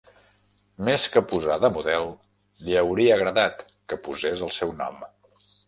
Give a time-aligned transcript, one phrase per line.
[0.87, 2.09] Més que posar de model,
[2.69, 3.63] li hauria agradat
[3.93, 5.01] que posés el seu nom.